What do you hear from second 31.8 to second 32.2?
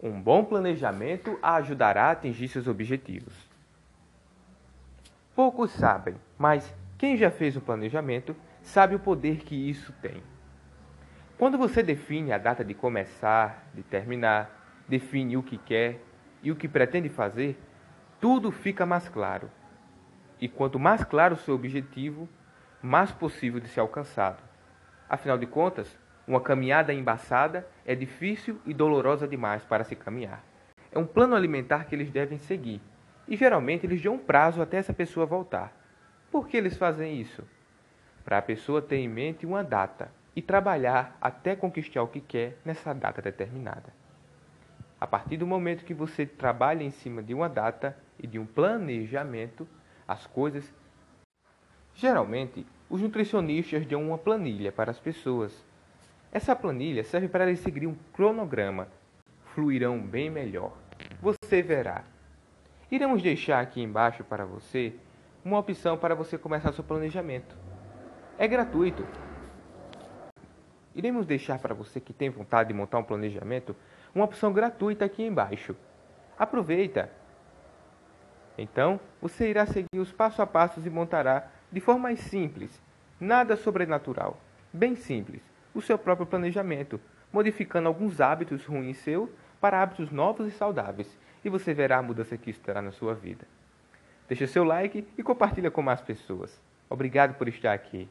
que eles